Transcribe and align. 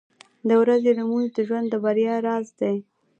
•د 0.47 0.49
ورځې 0.61 0.91
لمونځ 0.99 1.27
د 1.33 1.39
ژوند 1.47 1.67
د 1.69 1.75
بریا 1.83 2.15
راز 2.25 2.47
دی. 2.59 2.75